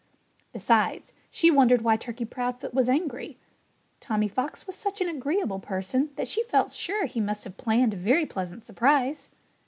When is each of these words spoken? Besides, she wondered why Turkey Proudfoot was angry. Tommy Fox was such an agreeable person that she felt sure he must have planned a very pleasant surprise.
Besides, 0.51 1.13
she 1.29 1.51
wondered 1.51 1.83
why 1.83 1.95
Turkey 1.95 2.25
Proudfoot 2.25 2.73
was 2.73 2.89
angry. 2.89 3.37
Tommy 3.99 4.27
Fox 4.27 4.65
was 4.65 4.75
such 4.75 4.99
an 4.99 5.07
agreeable 5.07 5.59
person 5.59 6.09
that 6.15 6.27
she 6.27 6.41
felt 6.45 6.71
sure 6.73 7.05
he 7.05 7.21
must 7.21 7.43
have 7.43 7.55
planned 7.55 7.93
a 7.93 7.97
very 7.97 8.25
pleasant 8.25 8.63
surprise. 8.63 9.29